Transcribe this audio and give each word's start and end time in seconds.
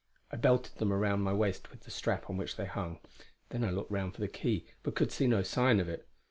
I 0.31 0.35
belted 0.35 0.77
them 0.79 0.91
round 0.91 1.23
my 1.23 1.31
waist 1.31 1.69
with 1.69 1.81
the 1.81 1.91
strap 1.91 2.27
on 2.27 2.35
which 2.35 2.55
they 2.55 2.65
hung. 2.65 3.01
Then 3.49 3.63
I 3.63 3.69
looked 3.69 3.91
round 3.91 4.15
for 4.15 4.21
the 4.21 4.27
key, 4.27 4.65
but 4.81 4.95
could 4.95 5.11
see 5.11 5.27
no 5.27 5.43
sign 5.43 5.79
of 5.79 5.87
it. 5.87 6.07